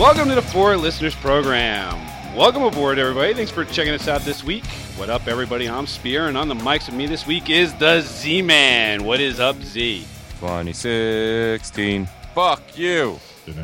[0.00, 1.94] Welcome to the Four Listeners Program.
[2.34, 3.34] Welcome aboard, everybody.
[3.34, 4.64] Thanks for checking us out this week.
[4.96, 5.68] What up, everybody?
[5.68, 9.04] I'm Spear, and on the mics with me this week is the Z Man.
[9.04, 10.06] What is up, Z?
[10.40, 12.08] 2016.
[12.34, 13.20] Fuck you.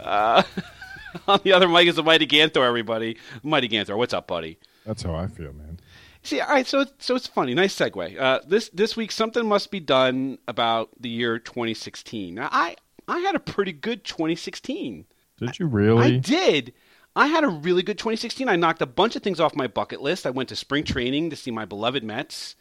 [0.00, 0.42] Uh,
[1.28, 3.16] on the other mic is the Mighty Ganthor, everybody.
[3.42, 4.56] Mighty Ganthor, what's up, buddy?
[4.86, 5.80] That's how I feel, man.
[6.22, 7.54] See, all right, so so it's funny.
[7.54, 8.20] Nice segue.
[8.20, 12.36] Uh, this this week, something must be done about the year 2016.
[12.36, 12.76] Now, I
[13.08, 15.06] I had a pretty good 2016.
[15.38, 16.16] Did you really?
[16.16, 16.72] I did.
[17.14, 18.48] I had a really good 2016.
[18.48, 20.26] I knocked a bunch of things off my bucket list.
[20.26, 22.56] I went to spring training to see my beloved Mets.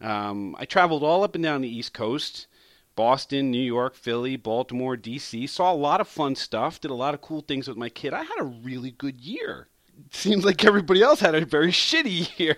[0.00, 2.46] Um, I traveled all up and down the East Coast
[2.96, 5.46] Boston, New York, Philly, Baltimore, D.C.
[5.46, 6.80] Saw a lot of fun stuff.
[6.80, 8.12] Did a lot of cool things with my kid.
[8.12, 9.68] I had a really good year.
[10.10, 12.56] Seems like everybody else had a very shitty year.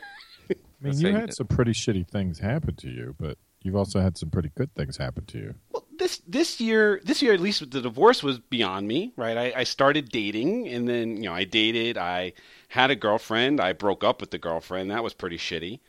[0.51, 4.17] I mean, you had some pretty shitty things happen to you, but you've also had
[4.17, 5.55] some pretty good things happen to you.
[5.71, 9.37] Well, this this year, this year at least, the divorce was beyond me, right?
[9.37, 11.97] I, I started dating, and then you know, I dated.
[11.97, 12.33] I
[12.69, 13.61] had a girlfriend.
[13.61, 14.91] I broke up with the girlfriend.
[14.91, 15.81] That was pretty shitty.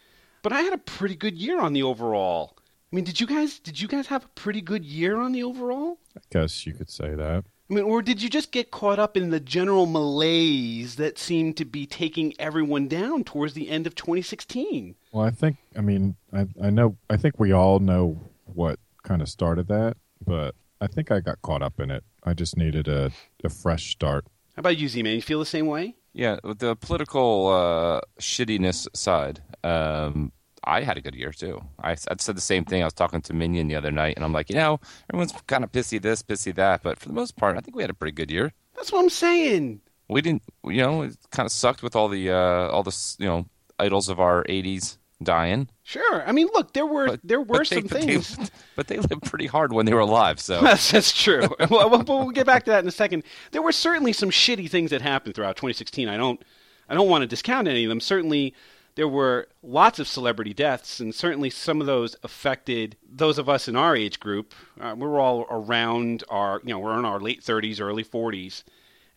[0.41, 2.57] But I had a pretty good year on the overall.
[2.91, 5.43] I mean, did you guys did you guys have a pretty good year on the
[5.43, 5.97] overall?
[6.15, 7.45] I guess you could say that.
[7.69, 11.55] I mean, or did you just get caught up in the general malaise that seemed
[11.57, 14.95] to be taking everyone down towards the end of 2016?
[15.11, 19.21] Well, I think, I mean, I, I know, I think we all know what kind
[19.21, 22.03] of started that, but I think I got caught up in it.
[22.23, 23.11] I just needed a,
[23.43, 24.25] a fresh start.
[24.55, 25.15] How about you, Z-Man?
[25.15, 25.95] You feel the same way?
[26.11, 30.31] Yeah, the political uh, shittiness aside, um,
[30.65, 31.61] I had a good year too.
[31.81, 32.81] I, I said the same thing.
[32.81, 34.79] I was talking to Minion the other night, and I'm like, you know,
[35.11, 37.83] everyone's kind of pissy this, pissy that, but for the most part, I think we
[37.83, 38.53] had a pretty good year.
[38.75, 39.81] That's what I'm saying.
[40.09, 43.25] We didn't, you know, it kind of sucked with all the uh, all the you
[43.25, 43.45] know
[43.79, 45.69] idols of our '80s dying.
[45.83, 46.27] Sure.
[46.27, 48.35] I mean, look, there were But, there were they- some but things.
[48.35, 50.39] They, but they lived pretty hard when they were alive.
[50.39, 51.47] So That's, that's true.
[51.69, 53.23] well, we'll, we'll get back to that in a second.
[53.51, 56.09] There were certainly some shitty things that happened throughout 2016.
[56.09, 56.43] I don't,
[56.89, 58.01] I don't want to discount any of them.
[58.01, 58.53] Certainly,
[58.95, 63.67] there were lots of celebrity deaths, and certainly some of those affected those of us
[63.67, 64.53] in our age group.
[64.79, 68.63] Uh, we were all around our, you know, we're in our late 30s, early 40s,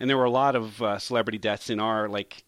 [0.01, 2.45] and there were a lot of uh, celebrity deaths in our like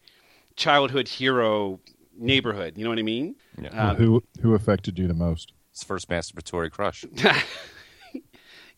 [0.55, 1.79] childhood hero
[2.17, 2.77] neighborhood.
[2.77, 3.35] You know what I mean?
[3.61, 3.69] Yeah.
[3.69, 5.53] Uh, who who affected you the most?
[5.71, 7.05] it's first masturbatory crush.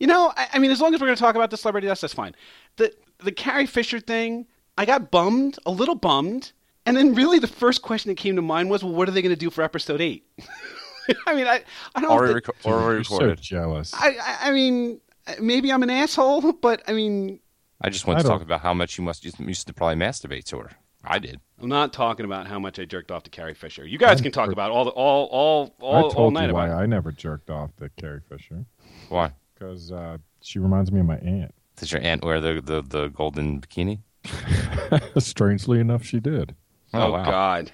[0.02, 1.86] You know, I, I mean, as long as we're going to talk about the celebrity
[1.86, 2.34] deaths, that's fine.
[2.78, 6.54] The the Carrie Fisher thing, I got bummed, a little bummed,
[6.86, 9.22] and then really the first question that came to mind was, well, what are they
[9.22, 10.26] going to do for episode eight?
[11.28, 11.64] I mean, I
[11.96, 12.12] I don't.
[12.12, 13.94] Already, think- reco- already You're so jealous.
[13.94, 15.02] I, I I mean,
[15.40, 17.40] maybe I'm an asshole, but I mean,
[17.82, 20.44] I just want to talk about how much you must you used to probably masturbate
[20.46, 20.70] to her.
[21.04, 21.40] I did.
[21.60, 23.86] I'm not talking about how much I jerked off to Carrie Fisher.
[23.88, 26.32] You guys I'm can talk sure- about all the all all I all, told all
[26.32, 26.80] night you why about.
[26.80, 26.84] it.
[26.84, 28.66] I never jerked off to Carrie Fisher
[29.10, 29.32] Why?
[29.56, 31.54] because uh, she reminds me of my aunt.
[31.78, 34.00] Did your aunt wear the, the, the golden bikini?
[35.18, 36.56] Strangely enough, she did.
[36.94, 37.26] Oh, wow.
[37.26, 37.72] God,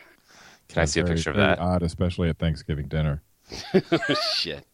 [0.69, 1.59] Can I see a picture of very that?
[1.59, 3.21] Odd, especially at Thanksgiving dinner.
[4.33, 4.65] shit.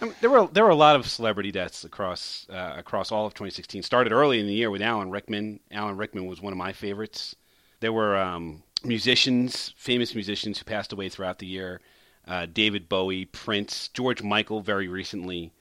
[0.00, 3.26] I mean, there were there were a lot of celebrity deaths across uh, across all
[3.26, 3.82] of 2016.
[3.82, 5.60] Started early in the year with Alan Rickman.
[5.70, 7.36] Alan Rickman was one of my favorites.
[7.80, 11.80] There were um, musicians, famous musicians who passed away throughout the year.
[12.26, 15.52] Uh, David Bowie, Prince, George Michael, very recently,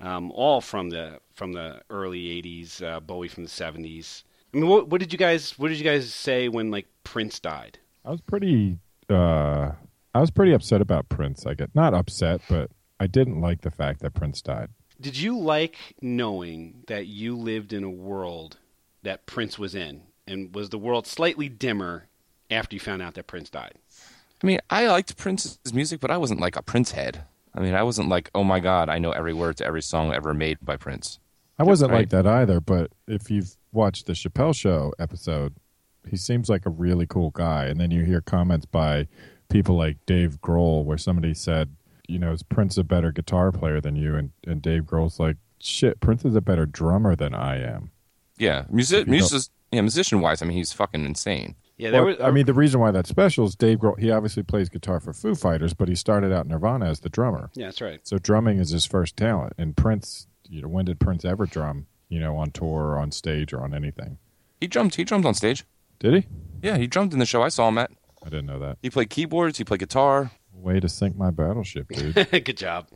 [0.00, 2.82] um, all from the from the early 80s.
[2.82, 4.22] Uh, Bowie from the 70s.
[4.54, 7.40] I mean, what, what did you guys what did you guys say when like Prince
[7.40, 7.78] died?
[8.04, 8.78] I was pretty
[9.10, 9.72] uh
[10.14, 11.44] I was pretty upset about Prince.
[11.44, 12.70] I get not upset, but
[13.00, 14.68] I didn't like the fact that Prince died.
[15.00, 18.58] Did you like knowing that you lived in a world
[19.02, 20.02] that Prince was in?
[20.26, 22.06] And was the world slightly dimmer
[22.48, 23.74] after you found out that Prince died?
[24.42, 27.24] I mean, I liked Prince's music, but I wasn't like a Prince head.
[27.54, 30.14] I mean, I wasn't like, oh my God, I know every word to every song
[30.14, 31.18] ever made by Prince.
[31.58, 31.98] I wasn't right.
[31.98, 35.54] like that either, but if you've watched the Chappelle show episode,
[36.08, 37.64] he seems like a really cool guy.
[37.66, 39.08] And then you hear comments by
[39.48, 41.74] people like Dave Grohl where somebody said,
[42.08, 44.14] you know, is Prince a better guitar player than you?
[44.14, 47.90] And, and Dave Grohl's like, shit, Prince is a better drummer than I am.
[48.38, 51.56] Yeah, music, If you don't- music, yeah, musician wise, I mean, he's fucking insane.
[51.76, 52.24] Yeah, there Well, was.
[52.24, 55.00] I mean, uh, the reason why that's special is Dave Grohl, he obviously plays guitar
[55.00, 57.50] for Foo Fighters, but he started out in Nirvana as the drummer.
[57.54, 58.00] yeah, that's right.
[58.06, 59.54] So drumming is his first talent.
[59.58, 63.10] And Prince, you know, when did Prince ever drum, you know, on tour or on
[63.12, 64.18] stage or on anything?
[64.60, 64.94] He drummed.
[64.94, 65.64] He drummed on stage.
[65.98, 66.26] Did he?
[66.62, 67.42] Yeah, he drummed in the show.
[67.42, 67.90] I saw him at.
[68.24, 68.78] I didn't know that.
[68.82, 69.58] He played keyboards.
[69.58, 70.30] He played guitar.
[70.54, 72.14] Way to sink my battleship, dude.
[72.44, 72.88] Good job.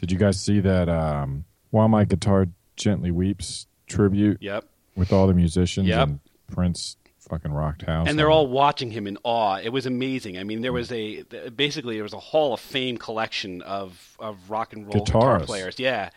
[0.00, 2.46] Did you guys see that um, While My Guitar
[2.76, 4.64] Gently Weeps tribute Yep.
[4.96, 6.08] with all the musicians Yep.
[6.08, 6.20] and
[6.50, 6.96] Prince
[7.28, 8.06] fucking rocked house?
[8.08, 9.58] And they're all watching him in awe.
[9.62, 10.38] It was amazing.
[10.38, 11.22] I mean, there was a
[11.54, 15.78] basically there was a Hall of Fame collection of of rock and roll guitar players.
[15.78, 16.08] Yeah,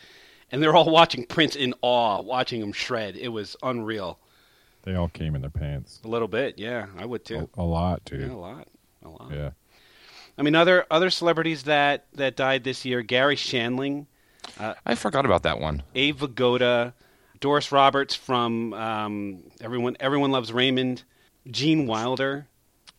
[0.51, 3.15] and they're all watching Prince in awe, watching him shred.
[3.15, 4.19] It was unreal.
[4.83, 5.99] They all came in their pants.
[6.05, 7.49] A little bit, yeah, I would too.
[7.57, 8.67] A, a lot, Yeah, a lot,
[9.03, 9.31] a lot.
[9.33, 9.49] Yeah.
[10.37, 14.05] I mean, other other celebrities that that died this year: Garry Shandling,
[14.85, 15.83] I forgot about that one.
[15.95, 16.93] Abe Vigoda,
[17.39, 21.03] Doris Roberts from um, everyone everyone loves Raymond,
[21.49, 22.47] Gene Wilder,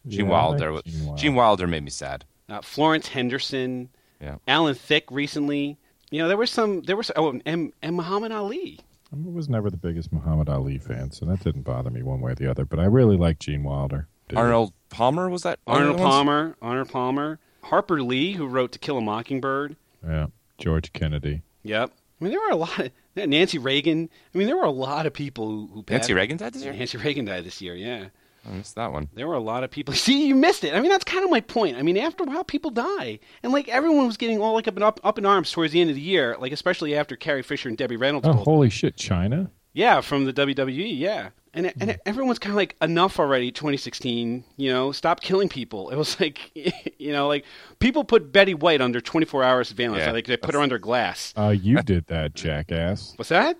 [0.07, 0.83] Gene Yeah, I like Wilder.
[0.85, 1.21] Gene Wilder.
[1.23, 2.25] Gene Wilder made me sad.
[2.49, 3.89] uh, Florence Henderson,
[4.21, 4.37] Yeah.
[4.49, 5.79] Alan Thicke recently.
[6.11, 6.83] You know, there were some.
[6.83, 8.81] There was oh, and, and Muhammad Ali.
[9.13, 12.33] I was never the biggest Muhammad Ali fan, so that didn't bother me one way
[12.33, 12.65] or the other.
[12.65, 14.07] But I really like Gene Wilder.
[14.29, 14.39] Dude.
[14.39, 15.59] Arnold Palmer was that?
[15.67, 15.97] Arnold?
[15.97, 19.77] Palmer, Arnold Palmer, Harper Lee, who wrote To Kill a Mockingbird.
[20.07, 20.27] Yeah.
[20.59, 21.43] George Kennedy.
[21.63, 21.93] Yep.
[22.21, 22.79] I mean, there were a lot.
[22.79, 24.09] Of, Nancy Reagan.
[24.35, 25.85] I mean, there were a lot of people who, who.
[25.89, 26.73] Nancy Reagan died this year.
[26.73, 27.75] Nancy Reagan died this year.
[27.75, 28.07] Yeah.
[28.49, 29.09] I missed that one.
[29.15, 29.93] There were a lot of people.
[30.07, 30.75] See, you missed it.
[30.75, 31.77] I mean, that's kind of my point.
[31.77, 34.75] I mean, after a while, people die, and like everyone was getting all like up
[34.77, 37.43] and up, up in arms towards the end of the year, like especially after Carrie
[37.43, 38.27] Fisher and Debbie Reynolds.
[38.27, 39.51] Oh, pulled- holy shit, Chyna?
[39.75, 40.99] Yeah, from the WWE.
[40.99, 41.83] Yeah, and Hmm.
[41.83, 43.53] and everyone's kind of like enough already.
[43.53, 44.43] 2016.
[44.57, 45.91] You know, stop killing people.
[45.93, 46.51] It was like,
[46.99, 47.45] you know, like
[47.79, 50.01] people put Betty White under 24 hour surveillance.
[50.05, 51.33] Yeah, like they put her under glass.
[51.37, 53.13] Uh, you did that, jackass.
[53.17, 53.57] What's that?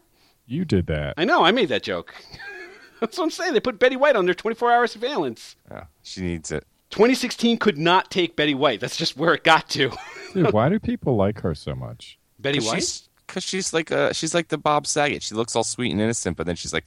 [0.47, 1.15] You did that.
[1.19, 1.45] I know.
[1.45, 2.15] I made that joke.
[3.01, 3.55] That's what I'm saying.
[3.55, 5.57] They put Betty White under 24 hour surveillance.
[5.71, 6.67] Yeah, she needs it.
[6.91, 8.81] 2016 could not take Betty White.
[8.81, 9.91] That's just where it got to.
[10.35, 12.19] Dude, why do people like her so much?
[12.39, 13.03] Betty White.
[13.27, 15.23] Because she's like uh she's like the Bob Saget.
[15.23, 16.87] She looks all sweet and innocent, but then she's like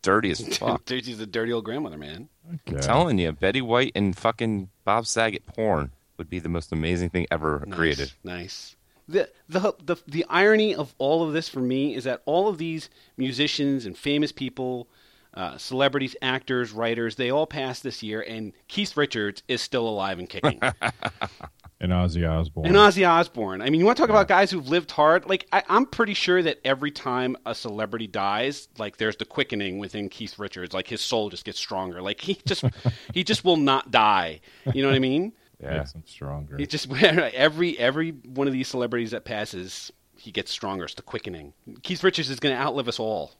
[0.00, 0.82] dirty as fuck.
[0.88, 2.28] She's a dirty old grandmother, man.
[2.66, 2.76] Okay.
[2.76, 7.10] I'm telling you, Betty White and fucking Bob Saget porn would be the most amazing
[7.10, 8.12] thing ever Nice, created.
[8.24, 8.76] Nice.
[9.08, 12.56] The, the the the irony of all of this for me is that all of
[12.58, 14.88] these musicians and famous people,
[15.34, 20.18] uh, celebrities, actors, writers, they all passed this year, and Keith Richards is still alive
[20.18, 20.60] and kicking.
[21.82, 22.66] And Ozzy Osbourne.
[22.66, 23.60] and Ozzy Osbourne.
[23.60, 25.28] I mean, you want to talk about guys who've lived hard?
[25.28, 29.80] Like, I, I'm pretty sure that every time a celebrity dies, like there's the quickening
[29.80, 30.72] within Keith Richards.
[30.72, 32.00] Like his soul just gets stronger.
[32.00, 32.64] Like he just
[33.12, 34.42] he just will not die.
[34.72, 35.32] You know what I mean?
[35.60, 36.56] Yeah, him stronger.
[36.56, 40.84] He just every every one of these celebrities that passes, he gets stronger.
[40.84, 41.52] It's the quickening.
[41.84, 43.32] Keith Richards is going to outlive us all.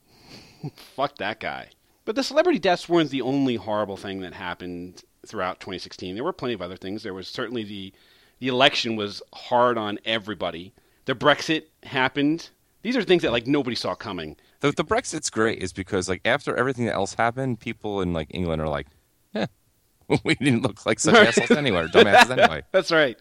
[0.94, 1.70] Fuck that guy.
[2.04, 6.14] But the celebrity deaths weren't the only horrible thing that happened throughout 2016.
[6.14, 7.02] There were plenty of other things.
[7.02, 7.92] There was certainly the
[8.40, 10.72] the election was hard on everybody.
[11.04, 12.50] The Brexit happened.
[12.82, 14.36] These are things that like nobody saw coming.
[14.60, 18.60] the the Brexit's great is because like after everything else happened, people in like England
[18.60, 18.88] are like,
[19.34, 19.46] eh,
[20.24, 22.62] we didn't look like such assholes anyway, or dumbasses anyway.
[22.72, 23.16] That's right.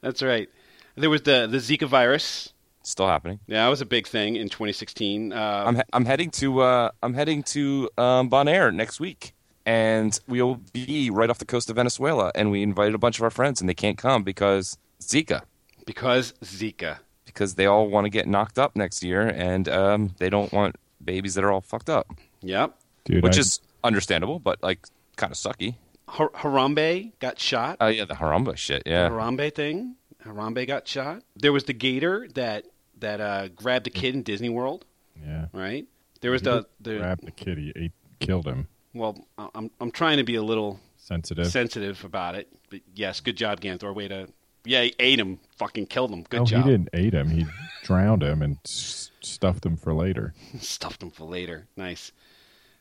[0.00, 0.48] That's right.
[0.96, 2.52] There was the the Zika virus.
[2.82, 3.40] Still happening.
[3.46, 5.32] Yeah, that was a big thing in 2016.
[5.32, 9.32] Uh, I'm he- I'm heading to uh, I'm heading to um, Bonaire next week,
[9.66, 12.32] and we'll be right off the coast of Venezuela.
[12.34, 15.42] And we invited a bunch of our friends, and they can't come because Zika,
[15.84, 16.98] because Zika.
[17.26, 20.76] because they all want to get knocked up next year, and um, they don't want
[21.04, 22.06] babies that are all fucked up,
[22.42, 22.74] Yep.
[23.04, 24.86] Dude, which I- is understandable, but like
[25.16, 25.74] kind of sucky.
[26.08, 27.76] Har- Harambe got shot.
[27.80, 28.82] Oh yeah, the Harambe shit.
[28.86, 29.96] Yeah, Harambe thing.
[30.24, 31.22] Harambe got shot.
[31.36, 32.66] There was the gator that
[32.98, 34.84] that uh, grabbed the kid in Disney World.
[35.24, 35.46] yeah.
[35.52, 35.86] Right.
[36.20, 37.58] There was the the grabbed the kid.
[37.58, 38.68] He ate, killed him.
[38.94, 39.26] well.
[39.54, 41.46] I'm I'm trying to be a little Sensitive.
[41.46, 43.94] sensitive about it, but yes, good job, Ganthor.
[43.94, 44.28] Way to
[44.64, 46.24] yeah, he ate him, fucking killed him.
[46.28, 46.64] Good oh, job.
[46.64, 47.30] he didn't eat him.
[47.30, 47.46] He
[47.82, 50.34] drowned him and s- stuffed him for later.
[50.60, 51.66] Stuffed him for later.
[51.76, 52.12] Nice.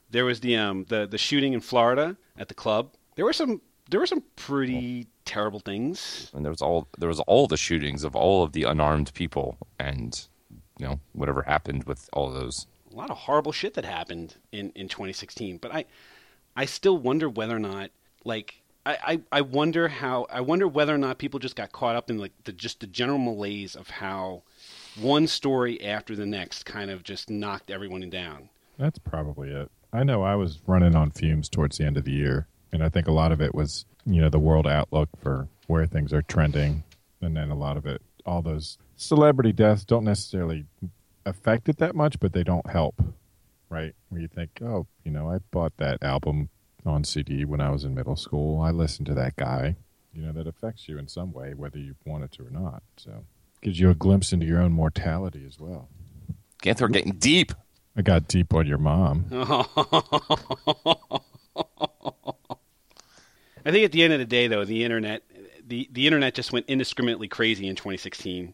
[0.09, 2.93] There was the um the the shooting in Florida at the club.
[3.15, 6.31] There were some there were some pretty terrible things.
[6.33, 9.57] and there was all there was all the shootings of all of the unarmed people,
[9.79, 10.27] and
[10.77, 12.67] you know whatever happened with all of those.
[12.91, 15.57] a lot of horrible shit that happened in, in 2016.
[15.57, 15.85] But I,
[16.55, 17.91] I still wonder whether or not,
[18.23, 21.95] like, I, I, I wonder how, I wonder whether or not people just got caught
[21.95, 24.43] up in like the just the general malaise of how
[24.99, 28.49] one story after the next kind of just knocked everyone down.
[28.77, 29.69] That's probably it.
[29.91, 32.89] I know I was running on fumes towards the end of the year, and I
[32.89, 36.21] think a lot of it was, you know, the world outlook for where things are
[36.21, 36.83] trending,
[37.21, 40.65] and then a lot of it, all those celebrity deaths don't necessarily
[41.25, 43.01] affect it that much, but they don't help,
[43.69, 43.93] right?
[44.09, 46.49] Where you think, oh, you know, I bought that album
[46.85, 48.61] on CD when I was in middle school.
[48.61, 49.75] I listened to that guy.
[50.13, 52.81] You know, that affects you in some way, whether you want it to or not.
[52.97, 53.25] So,
[53.61, 55.87] gives you a glimpse into your own mortality as well.
[56.63, 57.53] Ganthor getting deep.
[57.95, 59.25] I got deep on your mom.
[63.65, 65.23] I think at the end of the day, though, the internet,
[65.65, 68.53] the, the internet just went indiscriminately crazy in 2016,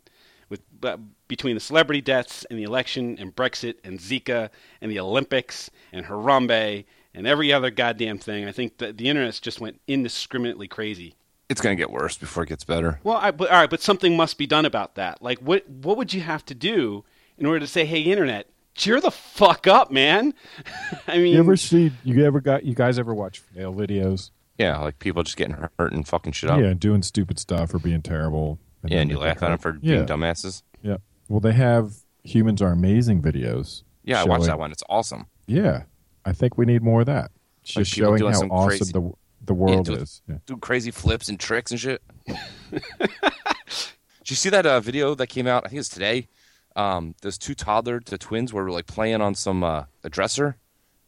[0.50, 0.98] with uh,
[1.28, 4.50] between the celebrity deaths and the election and Brexit and Zika
[4.82, 8.46] and the Olympics and Harambe and every other goddamn thing.
[8.46, 11.16] I think that the internet just went indiscriminately crazy.
[11.48, 13.00] It's gonna get worse before it gets better.
[13.04, 15.22] Well, I, but all right, but something must be done about that.
[15.22, 17.06] Like, what what would you have to do
[17.38, 20.34] in order to say, "Hey, internet, cheer the fuck up, man."
[21.08, 21.92] I mean, You ever see?
[22.04, 22.66] You ever got?
[22.66, 24.32] You guys ever watch fail videos?
[24.58, 26.60] Yeah, like people just getting hurt and fucking shit up.
[26.60, 28.60] Yeah, doing stupid stuff or being terrible.
[28.86, 29.96] Yeah, and you laugh at them for yeah.
[29.96, 30.62] being dumbasses.
[30.82, 30.98] Yeah.
[31.28, 31.94] Well, they have
[32.24, 33.84] humans are amazing videos.
[34.04, 34.72] Yeah, I watched that one.
[34.72, 35.26] It's awesome.
[35.48, 35.84] Yeah,
[36.24, 37.32] I think we need more of that.
[37.64, 39.12] It's Like just showing how awesome crazy- the
[39.44, 40.22] the world do- is.
[40.28, 40.38] Yeah.
[40.46, 42.02] Do crazy flips and tricks and shit.
[42.72, 45.66] Did you see that uh, video that came out?
[45.66, 46.28] I think it's today.
[46.76, 50.58] Um, those two toddler, the twins, were like playing on some uh, a dresser,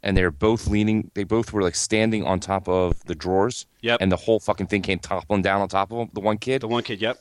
[0.04, 1.12] and they were both leaning.
[1.14, 3.66] They both were like standing on top of the drawers.
[3.82, 4.00] Yep.
[4.02, 6.10] And the whole fucking thing came toppling down on top of them.
[6.14, 6.62] The one kid.
[6.62, 7.02] the one kid.
[7.02, 7.18] Yep.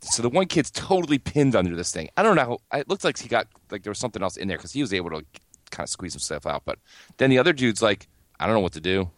[0.00, 2.08] so the one kid's totally pinned under this thing.
[2.16, 2.58] I don't know.
[2.72, 4.80] How, it looked like he got like there was something else in there because he
[4.80, 5.24] was able to
[5.70, 6.62] kind of squeeze himself out.
[6.64, 6.78] But
[7.18, 8.08] then the other dude's like,
[8.38, 9.10] I don't know what to do.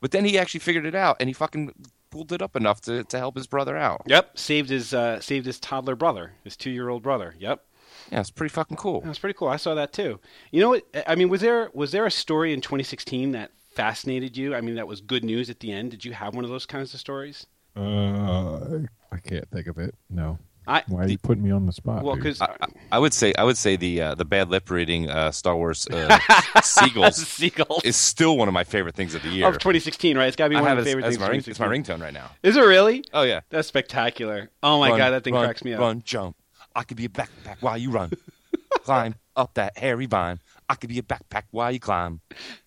[0.00, 1.72] But then he actually figured it out and he fucking
[2.10, 4.02] pulled it up enough to, to help his brother out.
[4.06, 4.38] Yep.
[4.38, 7.34] Saved his uh, saved his toddler brother, his two year old brother.
[7.38, 7.64] Yep.
[8.10, 9.02] Yeah, it's pretty fucking cool.
[9.02, 9.48] That's pretty cool.
[9.48, 10.20] I saw that too.
[10.50, 10.84] You know what?
[11.06, 14.54] I mean, was there was there a story in 2016 that fascinated you?
[14.54, 15.90] I mean, that was good news at the end.
[15.90, 17.46] Did you have one of those kinds of stories?
[17.76, 18.80] Uh,
[19.12, 19.94] I can't think of it.
[20.10, 20.38] No.
[20.66, 22.02] I Why are you putting me on the spot?
[22.02, 24.68] well because I, I, I would say I would say the uh, the bad lip
[24.68, 26.18] reading uh, Star Wars uh,
[26.62, 29.46] seagulls seagulls is still one of my favorite things of the year.
[29.46, 30.26] of 2016, right?
[30.26, 31.20] It's got to be I one of my favorite as things.
[31.20, 31.96] my of ring, it's my 2016.
[31.96, 32.32] ringtone right now.
[32.42, 33.02] Is it really?
[33.14, 33.40] Oh yeah.
[33.48, 34.50] That's spectacular.
[34.62, 35.80] Oh my Run, god, that thing run, cracks me up.
[35.80, 36.36] Run, jump.
[36.78, 38.12] I could be a backpack while you run.
[38.84, 40.38] climb up that hairy vine.
[40.68, 42.20] I could be a backpack while you climb.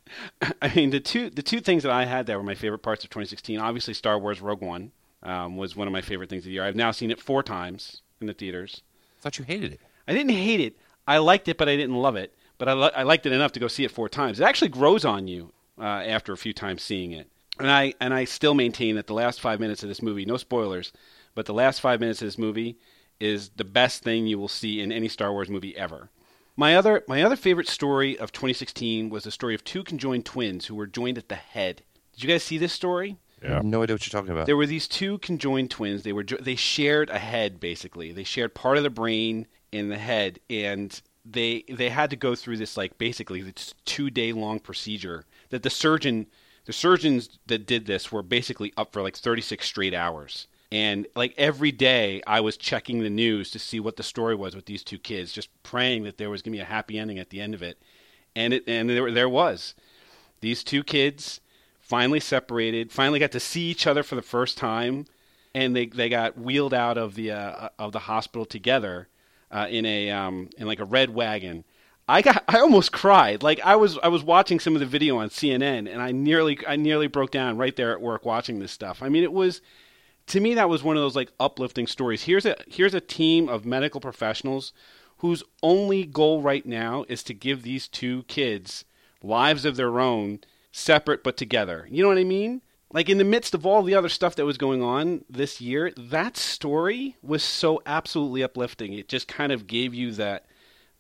[0.62, 3.06] I mean, the two the two things that I had that were my favorite parts
[3.06, 3.58] of 2016.
[3.58, 4.92] Obviously, Star Wars Rogue One
[5.24, 6.66] um, was one of my favorite things of the year.
[6.66, 8.82] I've now seen it four times in the theaters.
[9.18, 9.80] I thought you hated it.
[10.10, 10.76] I didn't hate it.
[11.08, 12.36] I liked it, but I didn't love it.
[12.58, 14.42] But I, li- I liked it enough to go see it four times.
[14.42, 17.30] It actually grows on you uh, after a few times seeing it.
[17.60, 20.36] And I and I still maintain that the last five minutes of this movie, no
[20.36, 20.92] spoilers,
[21.34, 22.78] but the last five minutes of this movie
[23.22, 26.10] is the best thing you will see in any Star Wars movie ever.
[26.56, 30.66] My other my other favorite story of 2016 was the story of two conjoined twins
[30.66, 31.84] who were joined at the head.
[32.14, 33.18] Did you guys see this story?
[33.42, 33.54] I yeah.
[33.56, 34.46] have no idea what you're talking about.
[34.46, 36.04] There were these two conjoined twins.
[36.04, 38.12] They were jo- they shared a head basically.
[38.12, 42.36] They shared part of the brain in the head, and they they had to go
[42.36, 46.28] through this like basically this two day long procedure that the surgeon
[46.66, 50.48] the surgeons that did this were basically up for like 36 straight hours.
[50.72, 54.56] And like every day, I was checking the news to see what the story was
[54.56, 57.20] with these two kids, just praying that there was going to be a happy ending
[57.20, 57.78] at the end of it.
[58.36, 59.76] And it and there there was.
[60.40, 61.42] These two kids
[61.80, 65.06] finally separated, finally got to see each other for the first time,
[65.54, 69.10] and they they got wheeled out of the uh, of the hospital together
[69.52, 71.66] uh, in a um, in like a red wagon.
[72.08, 73.44] I got I almost cried.
[73.44, 76.58] Like I was I was watching some of the video on CNN, and I nearly
[76.66, 79.04] I nearly broke down right there at work watching this stuff.
[79.04, 79.62] I mean, it was
[80.32, 82.24] to me that was one of those like uplifting stories.
[82.24, 84.72] Here's a here's a team of medical professionals
[85.18, 88.86] whose only goal right now is to give these two kids
[89.22, 90.40] lives of their own,
[90.72, 91.86] separate but together.
[91.92, 92.62] You know what I mean?
[92.94, 95.92] Like in the midst of all the other stuff that was going on this year,
[95.98, 98.94] that story was so absolutely uplifting.
[98.94, 100.46] It just kind of gave you that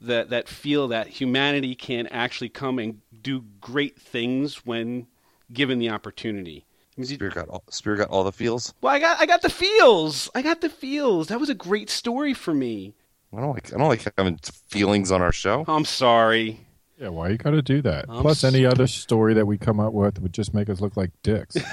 [0.01, 5.07] that that feel that humanity can actually come and do great things when
[5.53, 6.65] given the opportunity.
[6.97, 8.73] I mean, did- got all, Spirit got all the feels.
[8.81, 10.29] well, I got I got the feels.
[10.35, 11.27] I got the feels.
[11.27, 12.93] That was a great story for me.
[13.35, 15.63] I don't like I don't like having feelings on our show.
[15.67, 16.59] I'm sorry.
[16.99, 18.05] Yeah, why you got to do that?
[18.09, 20.81] I'm Plus, s- any other story that we come up with would just make us
[20.81, 21.57] look like dicks.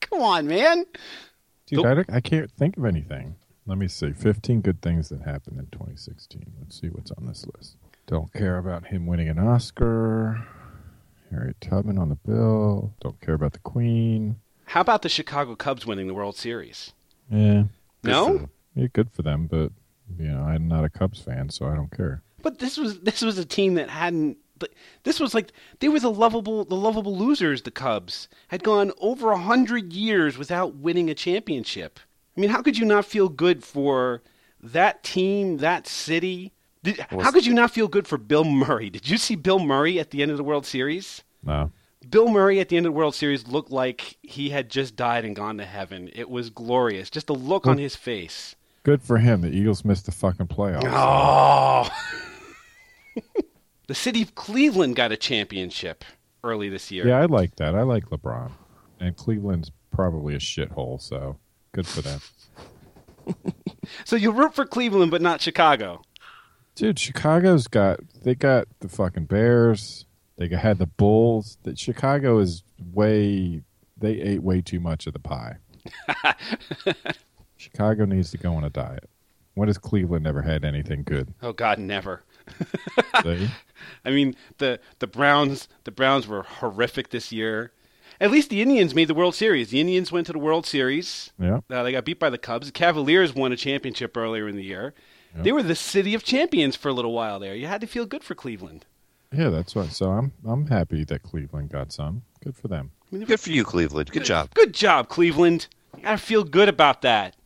[0.00, 0.84] Come on, man.
[1.66, 2.06] Dude, Nope.
[2.08, 3.36] I, I can't think of anything.
[3.66, 4.12] Let me see.
[4.12, 6.42] 15 good things that happened in 2016.
[6.60, 7.76] Let's see what's on this list.
[8.06, 10.46] Don't care about him winning an Oscar.
[11.30, 12.94] Harriet Tubman on the bill.
[13.00, 14.36] Don't care about the Queen.
[14.66, 16.92] How about the Chicago Cubs winning the World Series?
[17.30, 17.64] Yeah,
[18.02, 18.48] no?
[18.74, 19.72] yeah, good for them, but
[20.18, 22.22] you know, I'm not a Cubs fan, so I don't care.
[22.42, 24.38] But this was this was a team that hadn't.
[25.04, 27.62] This was like they were the lovable the lovable losers.
[27.62, 32.00] The Cubs had gone over a hundred years without winning a championship.
[32.36, 34.22] I mean, how could you not feel good for
[34.62, 36.52] that team, that city?
[36.82, 38.90] Did, Was- how could you not feel good for Bill Murray?
[38.90, 41.22] Did you see Bill Murray at the end of the World Series?
[41.42, 41.70] No,
[42.08, 45.24] Bill Murray at the end of the World Series looked like he had just died
[45.24, 46.10] and gone to heaven.
[46.14, 47.10] It was glorious.
[47.10, 48.54] Just the look on his face.
[48.84, 49.40] good for him.
[49.42, 50.84] The Eagles missed the fucking playoffs.
[50.86, 51.88] Oh.
[53.86, 56.04] the city of Cleveland got a championship
[56.44, 57.06] early this year.
[57.06, 57.74] Yeah, I like that.
[57.74, 58.52] I like LeBron,
[59.00, 61.38] and Cleveland's probably a shithole, so
[61.72, 62.20] good for them.
[64.04, 66.02] So you root for Cleveland but not Chicago.
[66.78, 70.06] Dude, Chicago's got they got the fucking Bears.
[70.36, 71.58] They had the Bulls.
[71.64, 73.62] That Chicago is way
[73.96, 75.56] they ate way too much of the pie.
[77.56, 79.10] Chicago needs to go on a diet.
[79.54, 81.34] When has Cleveland ever had anything good?
[81.42, 82.22] Oh God, never.
[83.14, 83.48] I
[84.06, 87.72] mean, the the Browns the Browns were horrific this year.
[88.20, 89.70] At least the Indians made the World Series.
[89.70, 91.32] The Indians went to the World Series.
[91.40, 91.58] yeah.
[91.68, 92.68] Uh, they got beat by the Cubs.
[92.68, 94.94] The Cavaliers won a championship earlier in the year.
[95.34, 97.54] They were the city of champions for a little while there.
[97.54, 98.86] You had to feel good for Cleveland.
[99.32, 99.90] Yeah, that's right.
[99.90, 102.22] So I'm I'm happy that Cleveland got some.
[102.42, 102.90] Good for them.
[103.12, 104.10] Good for you, Cleveland.
[104.10, 104.52] Good job.
[104.54, 105.66] Good job, Cleveland.
[106.04, 107.36] I feel good about that.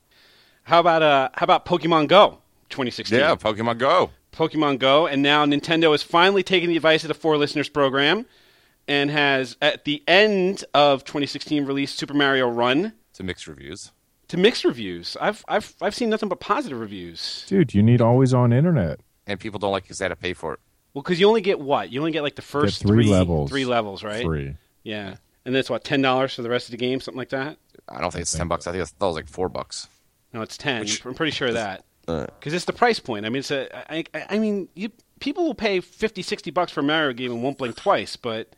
[0.65, 2.39] How about uh how about Pokemon Go
[2.71, 3.19] 2016?
[3.19, 4.11] Yeah, Pokemon Go.
[4.33, 8.27] Pokemon Go, and now Nintendo has finally taken the advice of the Four Listeners program
[8.89, 13.93] and has at the end of 2016 released Super Mario Run To mixed reviews.
[14.33, 15.15] To mixed reviews.
[15.21, 17.45] I've I've I've seen nothing but positive reviews.
[17.49, 19.01] Dude, you need always on internet.
[19.27, 20.61] And people don't like because they had to pay for it.
[20.95, 21.91] Well, because you only get what?
[21.93, 23.51] You only get like the first three levels.
[23.51, 24.23] Three levels, right?
[24.25, 24.57] Three.
[24.83, 27.59] Yeah, and that's what ten dollars for the rest of the game, something like that.
[27.89, 28.67] I don't think it's ten bucks.
[28.67, 29.87] I think it's, that was like four bucks.
[30.33, 30.81] No, it's ten.
[30.81, 33.27] Which- I'm pretty sure of that Uh, because it's the price point.
[33.27, 33.93] I mean, it's a.
[33.93, 37.31] I, I, I mean, you people will pay 50, 60 bucks for a Mario game
[37.33, 38.49] and won't blink twice, but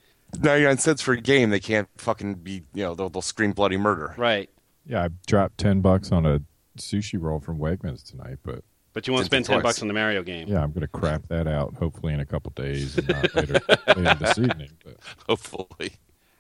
[0.40, 1.50] Ninety nine cents for a game.
[1.50, 2.62] They can't fucking be.
[2.74, 4.14] You know, they'll, they'll scream bloody murder.
[4.16, 4.48] right.
[4.86, 6.40] Yeah, I dropped ten bucks on a
[6.78, 8.62] sushi roll from Wegmans tonight, but
[8.92, 10.48] But you won't spend ten bucks on the Mario game.
[10.48, 13.60] yeah, I'm gonna crap that out hopefully in a couple days and not later
[13.96, 14.70] later this evening.
[14.84, 14.96] But
[15.28, 15.92] Hopefully.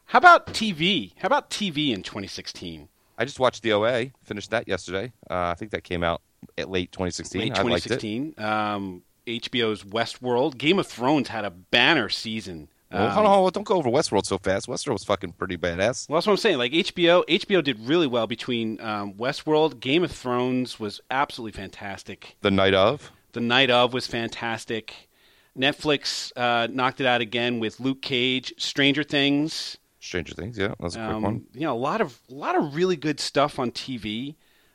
[0.06, 1.12] How about TV?
[1.18, 2.88] How about TV in 2016?
[3.16, 4.06] I just watched the OA.
[4.22, 5.12] Finished that yesterday.
[5.30, 6.20] Uh, I think that came out
[6.58, 7.40] at late 2016.
[7.40, 8.00] Late I liked it.
[8.00, 8.34] 2016.
[8.44, 10.58] Um, HBO's Westworld.
[10.58, 12.68] Game of Thrones had a banner season.
[12.94, 14.66] Um, hold on, hold on, don't go over Westworld so fast.
[14.68, 16.08] Westworld was fucking pretty badass.
[16.08, 16.58] Well, that's what I'm saying.
[16.58, 19.80] Like HBO, HBO did really well between um, Westworld.
[19.80, 22.36] Game of Thrones was absolutely fantastic.
[22.42, 23.10] The night of.
[23.32, 25.08] The Night of was fantastic.
[25.58, 29.76] Netflix uh, knocked it out again with Luke Cage, Stranger Things.
[30.00, 31.44] Stranger Things, yeah, that's was a quick Um, one.
[31.54, 34.34] You know, a lot of a lot of really good stuff on TV.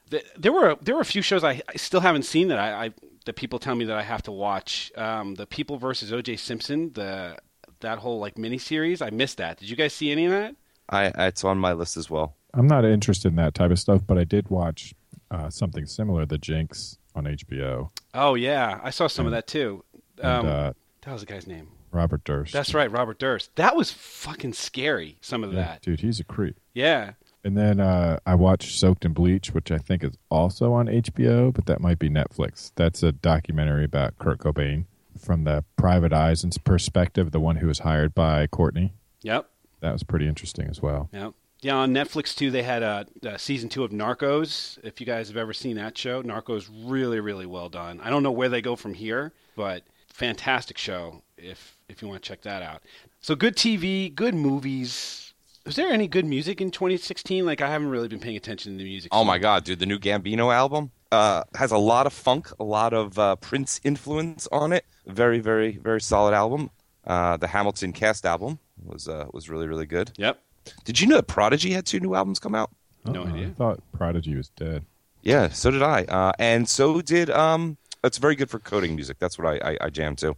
[0.10, 2.86] Th- There were there were a few shows I, I still haven't seen that I,
[2.86, 2.92] I
[3.26, 4.92] that people tell me that I have to watch.
[4.98, 6.38] Um, the People versus O.J.
[6.38, 7.38] Simpson, the
[7.82, 9.02] that whole like miniseries.
[9.06, 9.58] I missed that.
[9.58, 10.56] Did you guys see any of that?
[10.90, 12.36] I, it's on my list as well.
[12.54, 14.02] I'm not interested in that type of stuff.
[14.08, 14.94] But I did watch
[15.32, 17.90] uh, something similar, The Jinx, on HBO.
[18.14, 19.84] Oh yeah, I saw some of that too.
[20.22, 21.68] Um, And uh, that was the guy's name.
[21.92, 22.54] Robert Durst.
[22.54, 23.56] That's right, Robert Durst.
[23.56, 25.18] That was fucking scary.
[25.22, 25.82] Some of Yeah, that.
[25.82, 26.02] dude.
[26.02, 26.56] He's a creep.
[26.74, 27.14] Yeah.
[27.44, 31.52] And then uh, I watched Soaked in Bleach, which I think is also on HBO,
[31.54, 32.72] but that might be Netflix.
[32.76, 34.86] That's a documentary about Kurt Cobain
[35.30, 38.94] from the private eyes and perspective, the one who was hired by Courtney.
[39.22, 39.48] Yep.
[39.80, 41.08] That was pretty interesting as well.
[41.14, 41.34] Yep.
[41.62, 44.80] Yeah, on Netflix too, they had a, a season two of Narcos.
[44.84, 48.00] If you guys have ever seen that show, Narcos really, really well done.
[48.02, 51.22] I don't know where they go from here, but fantastic show.
[51.38, 52.82] If if you want to check that out,
[53.22, 55.36] so good TV, good movies.
[55.64, 57.46] Was there any good music in 2016?
[57.46, 59.12] Like I haven't really been paying attention to the music.
[59.14, 59.78] Oh my god, dude!
[59.78, 63.80] The new Gambino album uh, has a lot of funk, a lot of uh, Prince
[63.84, 64.86] influence on it.
[65.08, 66.70] Very, very, very solid album.
[67.06, 70.12] Uh, the Hamilton Cast album was uh, was really, really good.
[70.18, 70.40] Yep.
[70.86, 72.70] Did you know that Prodigy had two new albums come out?
[73.06, 73.48] No Uh-uh, idea.
[73.48, 74.86] I thought Prodigy was dead.
[75.24, 77.30] Yeah, so did I, uh, and so did.
[77.30, 79.18] Um, it's very good for coding music.
[79.20, 80.36] That's what I, I, I jam to.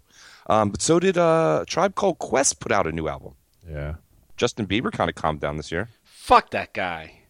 [0.47, 3.35] Um, but so did uh, Tribe Called Quest put out a new album.
[3.69, 3.95] Yeah.
[4.37, 5.89] Justin Bieber kind of calmed down this year.
[6.03, 7.20] Fuck that guy.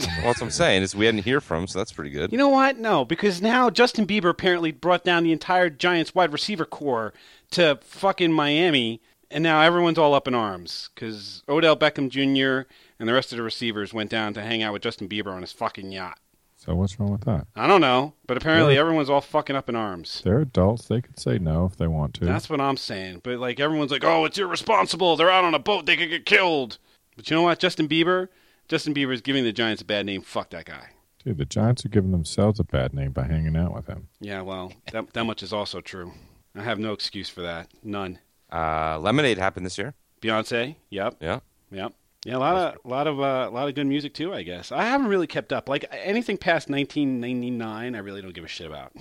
[0.00, 2.32] Well, that's what I'm saying is we hadn't hear from so that's pretty good.
[2.32, 2.78] You know what?
[2.78, 7.12] No, because now Justin Bieber apparently brought down the entire Giants wide receiver corps
[7.52, 12.68] to fucking Miami, and now everyone's all up in arms because Odell Beckham Jr.
[12.98, 15.42] and the rest of the receivers went down to hang out with Justin Bieber on
[15.42, 16.18] his fucking yacht.
[16.56, 17.46] So what's wrong with that?
[17.56, 18.80] I don't know, but apparently Yeah.
[18.80, 20.20] everyone's all fucking up in arms.
[20.24, 20.88] They're adults.
[20.88, 22.26] They could say no if they want to.
[22.26, 23.20] That's what I'm saying.
[23.24, 25.16] But like everyone's like, "Oh, it's irresponsible.
[25.16, 25.86] They're out on a boat.
[25.86, 26.76] They could get killed."
[27.16, 27.58] But you know what?
[27.60, 28.28] Justin Bieber,
[28.70, 30.22] Justin Bieber is giving the Giants a bad name.
[30.22, 30.90] Fuck that guy.
[31.24, 34.06] Dude, the Giants are giving themselves a bad name by hanging out with him.
[34.20, 36.12] Yeah, well, that that much is also true.
[36.54, 37.68] I have no excuse for that.
[37.82, 38.20] None.
[38.50, 39.94] Uh, Lemonade happened this year.
[40.22, 40.76] Beyonce.
[40.90, 41.16] Yep.
[41.20, 41.40] Yeah.
[41.72, 41.94] Yep.
[42.24, 44.32] Yeah, a lot of a lot of uh, a lot of good music too.
[44.32, 45.68] I guess I haven't really kept up.
[45.68, 48.92] Like anything past 1999, I really don't give a shit about.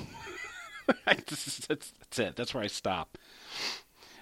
[1.05, 2.36] that's, that's, that's it.
[2.36, 3.19] That's where I stop.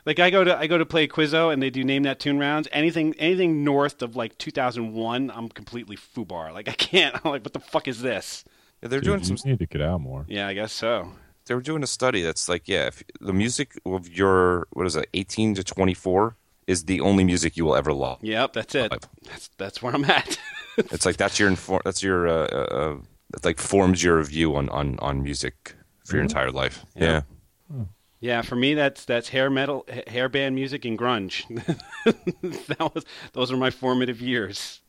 [0.07, 2.39] Like I go to I go to play Quizzo and they do name that tune
[2.39, 2.69] rounds.
[2.71, 6.53] Anything anything north of like 2001, I'm completely foobar.
[6.53, 7.13] Like I can't.
[7.25, 8.45] I'm like, what the fuck is this?
[8.81, 9.51] Yeah, they're Dude, doing you some.
[9.51, 10.25] need to get out more.
[10.29, 11.11] Yeah, I guess so.
[11.45, 14.95] They were doing a study that's like, yeah, if the music of your what is
[14.95, 18.19] it, 18 to 24 is the only music you will ever love.
[18.21, 18.89] Yep, that's it.
[18.89, 19.09] Five.
[19.23, 20.39] That's that's where I'm at.
[20.77, 21.81] It's like that's your inform.
[21.83, 22.27] That's your.
[22.27, 22.97] Uh, uh, uh,
[23.33, 25.73] it like forms your view on on on music
[26.05, 26.85] for your entire life.
[26.95, 27.23] Yeah.
[27.71, 27.85] Yeah.
[28.19, 31.45] Yeah, for me, that's that's hair metal, hair band music, and grunge.
[32.67, 34.81] that was those are my formative years.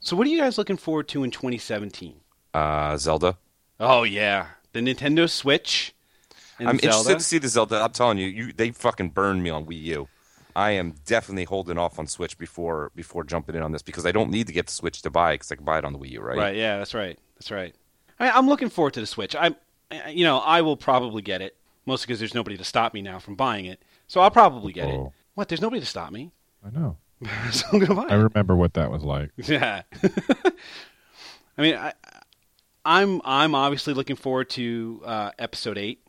[0.00, 2.14] So, what are you guys looking forward to in 2017?
[2.54, 3.36] Uh, Zelda.
[3.80, 5.94] Oh yeah, the Nintendo Switch.
[6.60, 6.96] And I'm Zelda.
[6.96, 7.82] interested to see the Zelda.
[7.82, 10.08] I'm telling you, you they fucking burned me on Wii U.
[10.54, 14.12] I am definitely holding off on Switch before before jumping in on this because I
[14.12, 15.98] don't need to get the Switch to buy because I can buy it on the
[15.98, 16.36] Wii U, right?
[16.36, 16.56] Right.
[16.56, 17.18] Yeah, that's right.
[17.36, 17.74] That's right.
[18.20, 19.34] I mean, I'm looking forward to the Switch.
[19.36, 19.56] I'm,
[20.08, 21.56] you know, I will probably get it
[21.88, 23.82] mostly because there's nobody to stop me now from buying it.
[24.06, 24.94] So I'll probably get it.
[24.94, 25.12] Oh.
[25.34, 25.48] What?
[25.48, 26.30] There's nobody to stop me.
[26.64, 26.96] I know.
[27.50, 28.22] so I'm gonna buy I it.
[28.22, 29.30] remember what that was like.
[29.36, 29.82] Yeah.
[31.56, 31.92] I mean, I,
[32.84, 36.00] I'm I'm obviously looking forward to uh, episode eight.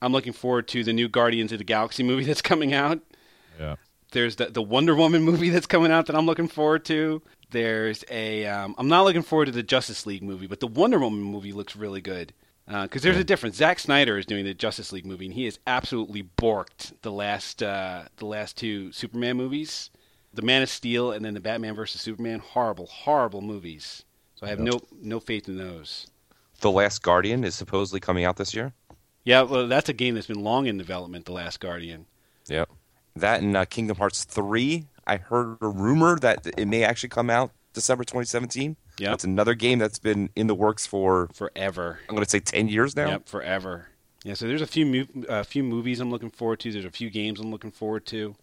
[0.00, 3.00] I'm looking forward to the new Guardians of the Galaxy movie that's coming out.
[3.58, 3.76] Yeah.
[4.12, 7.22] There's the the Wonder Woman movie that's coming out that I'm looking forward to.
[7.50, 10.98] There's a um, I'm not looking forward to the Justice League movie, but the Wonder
[11.00, 12.32] Woman movie looks really good.
[12.66, 13.56] Because there's a difference.
[13.56, 17.62] Zack Snyder is doing the Justice League movie, and he has absolutely borked the last
[17.62, 19.90] uh, the last two Superman movies,
[20.32, 22.38] the Man of Steel, and then the Batman versus Superman.
[22.38, 24.04] Horrible, horrible movies.
[24.36, 26.06] So I have no no faith in those.
[26.60, 28.72] The Last Guardian is supposedly coming out this year.
[29.24, 31.26] Yeah, well, that's a game that's been long in development.
[31.26, 32.06] The Last Guardian.
[32.48, 32.70] Yep.
[33.16, 34.86] That and uh, Kingdom Hearts 3.
[35.06, 38.76] I heard a rumor that it may actually come out December 2017.
[38.98, 41.98] Yeah, That's another game that's been in the works for, Forever.
[42.08, 43.08] I'm going to say 10 years now.
[43.08, 43.88] Yep, forever.
[44.24, 46.70] Yeah, so there's a few mu- uh, few movies I'm looking forward to.
[46.72, 48.34] There's a few games I'm looking forward to.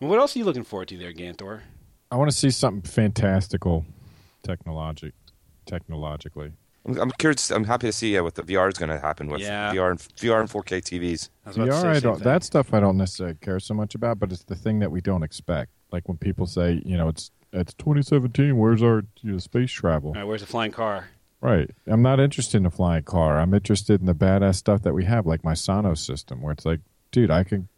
[0.00, 1.62] And what else are you looking forward to there, Ganthor?
[2.10, 3.86] I want to see something fantastical,
[4.42, 5.14] technologic,
[5.64, 6.52] technologically.
[6.86, 7.50] I'm, I'm curious.
[7.50, 9.72] I'm happy to see uh, what the VR is going to happen with Yeah.
[9.74, 11.30] VR and VR and 4K TVs.
[11.44, 12.22] I was about to say VR, I don't.
[12.22, 15.00] That stuff I don't necessarily care so much about, but it's the thing that we
[15.00, 15.70] don't expect.
[15.92, 18.56] Like when people say, you know, it's it's 2017.
[18.56, 20.12] Where's our you know, space travel?
[20.12, 21.08] Right, where's the flying car?
[21.40, 21.70] Right.
[21.86, 23.38] I'm not interested in a flying car.
[23.38, 26.64] I'm interested in the badass stuff that we have, like my Sonos system, where it's
[26.64, 27.68] like, dude, I can,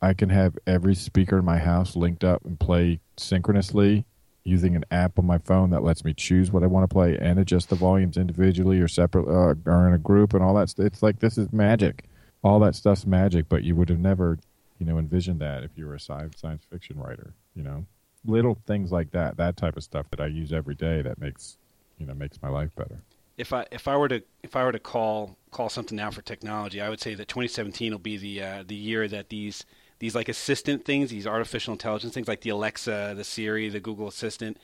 [0.00, 4.04] I can have every speaker in my house linked up and play synchronously
[4.44, 7.18] using an app on my phone that lets me choose what I want to play
[7.20, 10.72] and adjust the volumes individually or separate uh, or in a group and all that.
[10.78, 12.04] It's like this is magic.
[12.42, 14.38] All that stuff's magic, but you would have never,
[14.78, 17.34] you know, envisioned that if you were a sci- science fiction writer.
[17.54, 17.86] You know,
[18.28, 21.58] little things like that, that type of stuff that I use every day that makes,
[21.98, 23.02] you know, makes my life better.
[23.36, 26.22] If I if I were to if I were to call call something out for
[26.22, 29.64] technology, I would say that 2017 will be the uh, the year that these
[29.98, 34.08] these like assistant things, these artificial intelligence things, like the Alexa, the Siri, the Google
[34.08, 34.56] Assistant,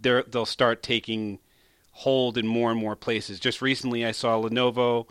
[0.00, 1.38] they're, they'll start taking
[1.92, 3.40] hold in more and more places.
[3.40, 5.06] Just recently, I saw Lenovo.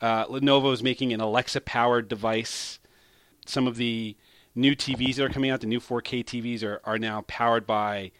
[0.00, 2.80] Uh, Lenovo is making an Alexa powered device.
[3.46, 4.16] Some of the
[4.54, 8.12] new TVs that are coming out, the new 4K TVs, are, are now powered by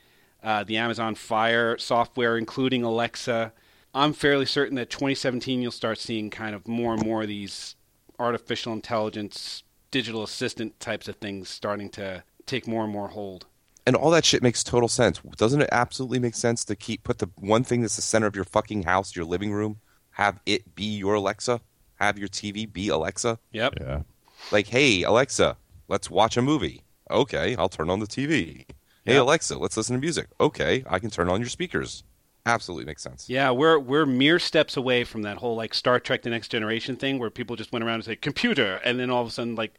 [0.43, 3.53] uh, the Amazon Fire software, including Alexa.
[3.95, 7.77] I'm fairly certain that 2017 you'll start seeing kind of more and more of these
[8.19, 13.47] artificial intelligence, digital assistant types of things starting to take more and more hold.
[13.87, 15.21] And all that shit makes total sense.
[15.37, 18.35] Doesn't it absolutely make sense to keep put the one thing that's the center of
[18.35, 19.79] your fucking house, your living room,
[20.13, 21.61] have it be your Alexa?
[21.97, 23.39] Have your TV be Alexa?
[23.53, 23.75] Yep.
[23.81, 24.03] Yeah.
[24.51, 25.57] Like, hey, Alexa,
[25.89, 26.83] let's watch a movie.
[27.11, 28.67] Okay, I'll turn on the TV.
[29.05, 30.29] Hey, Alexa, let's listen to music.
[30.41, 32.05] Okay, I can turn on your speakers.
[32.47, 33.29] Absolutely makes sense.
[33.29, 36.97] Yeah, we're we're mere steps away from that whole like Star Trek: The Next Generation
[36.97, 39.55] thing, where people just went around and say computer, and then all of a sudden
[39.55, 39.75] like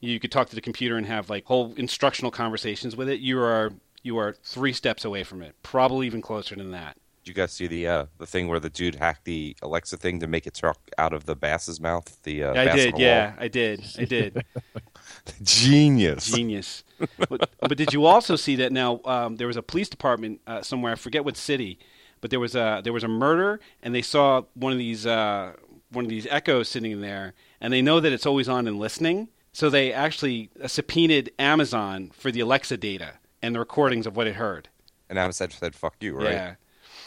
[0.00, 3.20] you could talk to the computer and have like whole instructional conversations with it.
[3.20, 6.96] You are you are three steps away from it, probably even closer than that.
[7.24, 10.20] Did you guys see the uh, the thing where the dude hacked the Alexa thing
[10.20, 12.22] to make it talk out of the bass's mouth?
[12.22, 14.44] The uh, I bass did, yeah, I did, I did.
[15.26, 15.34] wall?
[15.42, 16.30] Genius.
[16.30, 16.84] Genius.
[17.28, 19.00] but, but did you also see that now?
[19.04, 20.92] Um, there was a police department uh, somewhere.
[20.92, 21.78] I forget what city,
[22.20, 25.52] but there was a there was a murder, and they saw one of these uh,
[25.92, 28.78] one of these echoes sitting in there, and they know that it's always on and
[28.78, 29.28] listening.
[29.52, 34.26] So they actually uh, subpoenaed Amazon for the Alexa data and the recordings of what
[34.26, 34.68] it heard.
[35.08, 36.32] And Amazon said, "Fuck you," right?
[36.32, 36.54] Yeah,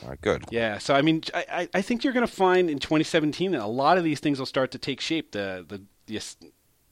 [0.03, 0.45] All right, good.
[0.51, 0.77] yeah.
[0.77, 3.67] So I mean, I, I- I think you're going to find in 2017 that a
[3.67, 5.31] lot of these things will start to take shape.
[5.33, 6.37] The the the, As-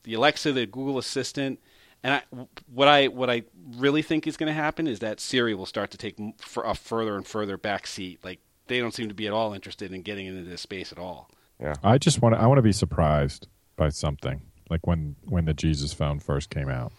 [0.03, 1.59] the Alexa, the Google Assistant,
[2.03, 3.43] and I, what I what I
[3.75, 6.73] really think is going to happen is that Siri will start to take for a
[6.73, 8.19] further and further back seat.
[8.23, 10.97] Like they don't seem to be at all interested in getting into this space at
[10.99, 11.29] all.
[11.59, 15.45] Yeah, I just want to, I want to be surprised by something like when when
[15.45, 16.93] the Jesus phone first came out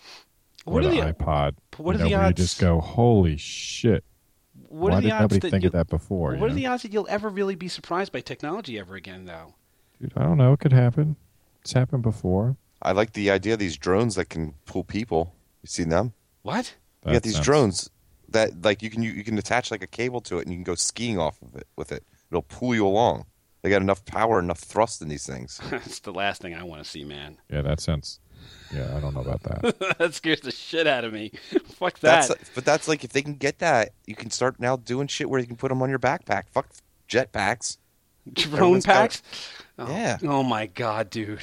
[0.64, 1.54] What or are the, the iPod.
[1.78, 4.04] what you are the know, where odds- you just go, holy shit!
[4.68, 6.34] what Why are the did odds nobody that think of that before?
[6.34, 6.54] What are know?
[6.54, 9.54] the odds that you'll ever really be surprised by technology ever again, though?
[10.00, 10.52] Dude, I don't know.
[10.52, 11.16] It could happen.
[11.62, 12.56] It's happened before.
[12.82, 15.34] I like the idea of these drones that can pull people.
[15.62, 16.12] You seen them?
[16.42, 16.74] What?
[17.06, 17.90] you got these sounds- drones
[18.28, 20.56] that like you can you, you can attach like a cable to it and you
[20.56, 22.04] can go skiing off of it with it.
[22.30, 23.26] It'll pull you along.
[23.62, 25.60] They got enough power, enough thrust in these things.
[25.70, 27.36] That's the last thing I want to see, man.
[27.50, 28.20] Yeah, that sounds.
[28.74, 29.96] Yeah, I don't know about that.
[29.98, 31.32] that scares the shit out of me.
[31.74, 32.28] Fuck that.
[32.28, 35.28] That's but that's like if they can get that, you can start now doing shit
[35.28, 36.44] where you can put them on your backpack.
[36.52, 36.68] Fuck
[37.08, 37.76] jetpacks.
[38.32, 39.22] Drone Everyone's got- packs.
[39.78, 40.18] Oh, Yeah.
[40.22, 41.40] Oh my god, dude.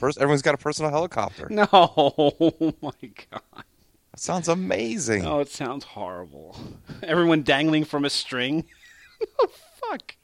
[0.00, 1.46] First, everyone's got a personal helicopter.
[1.50, 1.66] No.
[1.72, 2.90] Oh my
[3.30, 3.42] god.
[4.12, 5.26] That sounds amazing.
[5.26, 6.56] Oh, it sounds horrible.
[7.02, 8.64] Everyone dangling from a string.
[9.40, 10.16] oh, fuck.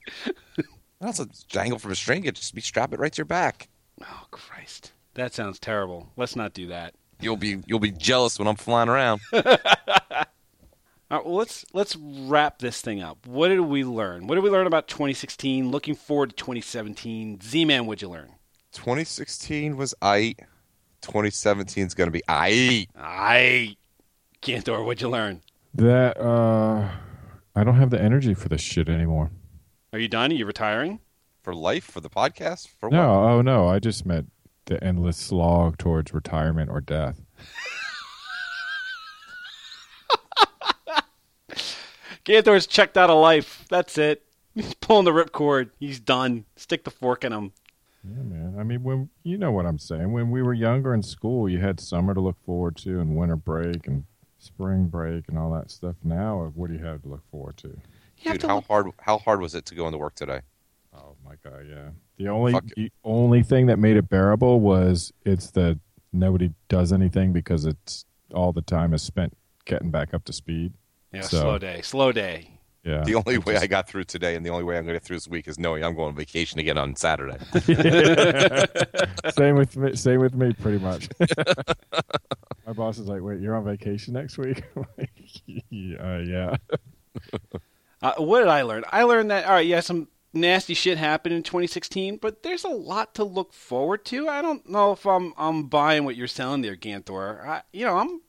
[0.98, 2.24] That's a jangle from a string.
[2.24, 3.68] You just be strap it right to your back.
[4.02, 4.92] Oh Christ.
[5.12, 6.10] That sounds terrible.
[6.16, 6.94] Let's not do that.
[7.20, 9.20] You'll be you'll be jealous when I'm flying around.
[9.32, 9.42] All
[11.18, 13.26] right, well, let's let's wrap this thing up.
[13.26, 14.26] What did we learn?
[14.26, 15.70] What did we learn about 2016?
[15.70, 17.40] Looking forward to 2017.
[17.42, 18.35] Z-Man, what'd you learn?
[18.76, 20.36] 2016 was I.
[21.00, 22.86] 2017 is going to be I.
[22.94, 23.76] I
[24.42, 25.40] Ganthor, what'd you learn?
[25.74, 26.90] That uh,
[27.54, 29.30] I don't have the energy for this shit anymore.
[29.92, 30.30] Are you done?
[30.30, 31.00] Are you retiring?
[31.42, 31.84] For life?
[31.84, 32.68] For the podcast?
[32.78, 32.96] For what?
[32.96, 34.30] No, oh no, I just meant
[34.66, 37.18] the endless slog towards retirement or death.
[42.26, 43.64] Ganthor's checked out of life.
[43.70, 44.22] That's it.
[44.54, 45.70] He's pulling the ripcord.
[45.78, 46.44] He's done.
[46.56, 47.52] Stick the fork in him.
[48.08, 48.56] Yeah, man.
[48.58, 50.12] I mean, when you know what I'm saying.
[50.12, 53.36] When we were younger in school, you had summer to look forward to, and winter
[53.36, 54.04] break, and
[54.38, 55.96] spring break, and all that stuff.
[56.04, 57.68] Now, what do you have to look forward to?
[57.68, 60.14] You have Dude, to how look- hard how hard was it to go into work
[60.14, 60.40] today?
[60.94, 61.90] Oh my god, yeah.
[62.16, 65.78] The only the only thing that made it bearable was it's the
[66.12, 70.72] nobody does anything because it's all the time is spent getting back up to speed.
[71.12, 71.80] Yeah, So- slow day.
[71.82, 72.55] Slow day.
[72.86, 73.02] Yeah.
[73.02, 75.02] The only way I got through today and the only way I'm going to get
[75.02, 77.36] through this week is knowing I'm going on vacation again on Saturday.
[79.34, 79.96] same with me.
[79.96, 81.08] Same with me, pretty much.
[82.64, 85.10] My boss is like, "Wait, you're on vacation next week?" I'm like,
[85.68, 86.56] yeah, uh, yeah.
[88.02, 88.84] Uh, what did I learn?
[88.92, 92.68] I learned that all right, yeah, some nasty shit happened in 2016, but there's a
[92.68, 94.28] lot to look forward to.
[94.28, 97.44] I don't know if I'm I'm buying what you're selling there, Ganthor.
[97.44, 98.20] I, you know, I'm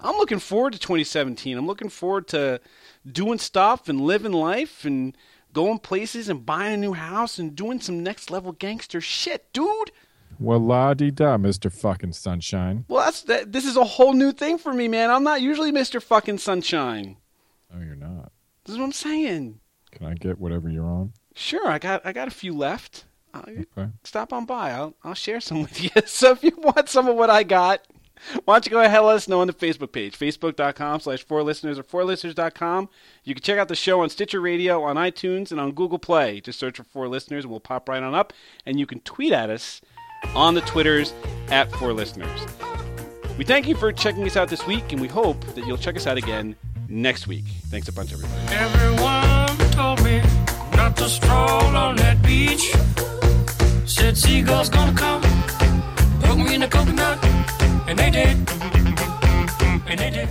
[0.00, 1.58] I'm looking forward to 2017.
[1.58, 2.60] I'm looking forward to
[3.10, 5.16] doing stuff and living life and
[5.52, 9.90] going places and buying a new house and doing some next level gangster shit, dude.
[10.38, 12.84] Well, la di da, Mister Fucking Sunshine.
[12.88, 13.52] Well, that's that.
[13.52, 15.10] This is a whole new thing for me, man.
[15.10, 16.02] I'm not usually Mr.
[16.02, 17.16] Fucking Sunshine.
[17.72, 18.32] Oh, you're not.
[18.64, 19.60] This is what I'm saying.
[19.92, 21.12] Can I get whatever you're on?
[21.34, 23.04] Sure, I got I got a few left.
[23.36, 23.88] Okay.
[24.04, 24.70] stop on by.
[24.70, 25.90] I'll I'll share some with you.
[26.06, 27.86] So if you want some of what I got,
[28.44, 31.24] why don't you go ahead and let us know on the Facebook page, facebook.com slash
[31.24, 32.88] four listeners or fourlisteners.com.
[33.24, 36.40] You can check out the show on Stitcher Radio, on iTunes, and on Google Play.
[36.40, 38.32] Just search for four listeners and we'll pop right on up.
[38.66, 39.80] And you can tweet at us
[40.34, 41.12] on the Twitters
[41.48, 42.40] at four listeners.
[43.36, 45.96] We thank you for checking us out this week, and we hope that you'll check
[45.96, 46.54] us out again
[46.88, 47.44] next week.
[47.68, 48.54] Thanks a bunch, everybody.
[48.54, 50.22] Everyone told me
[50.76, 52.72] not to stroll on that beach.
[53.86, 55.22] Said seagulls gonna come,
[56.20, 57.18] poke me in the coconut,
[57.86, 58.36] and they did.
[59.86, 60.28] And they did.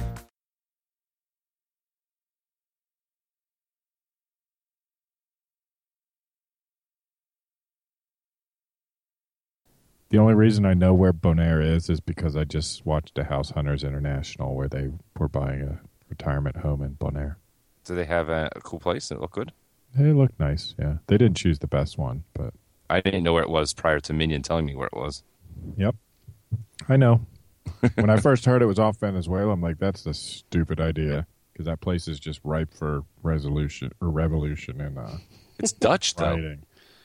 [10.09, 13.49] The only reason I know where Bonaire is is because I just watched a House
[13.51, 17.37] Hunters International where they were buying a retirement home in Bonaire.
[17.83, 19.51] Do they have a, a cool place that look good?
[19.95, 20.75] They looked nice.
[20.77, 22.53] Yeah, they didn't choose the best one, but
[22.89, 25.23] I didn't know where it was prior to Minion telling me where it was.
[25.77, 25.95] yep,
[26.87, 27.25] I know.
[27.95, 31.65] When I first heard it was off Venezuela, I'm like, that's a stupid idea because
[31.65, 35.17] that place is just ripe for resolution or revolution and uh,
[35.59, 36.55] It's Dutch though.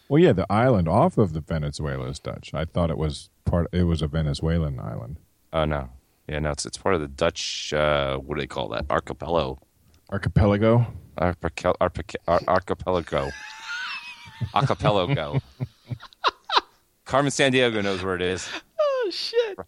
[0.09, 2.55] Well, yeah, the island off of the Venezuela is Dutch.
[2.55, 3.67] I thought it was part.
[3.73, 5.17] It was a Venezuelan island.
[5.53, 5.91] Oh no,
[6.29, 7.73] yeah, no, it's it's part of the Dutch.
[7.75, 8.87] Uh, what do they call that?
[8.89, 9.59] Archipelago.
[10.11, 10.87] Archipelago.
[11.19, 13.29] Archipel- archipe- ar- archipelago.
[14.55, 15.41] Archipelago.
[17.05, 18.49] Carmen Sandiego knows where it is.
[18.81, 19.59] Oh, shit.